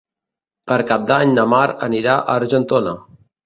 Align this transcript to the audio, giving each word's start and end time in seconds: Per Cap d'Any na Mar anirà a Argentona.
Per 0.71 0.77
Cap 0.93 1.05
d'Any 1.11 1.35
na 1.35 1.45
Mar 1.53 1.63
anirà 1.91 2.17
a 2.19 2.41
Argentona. 2.41 2.99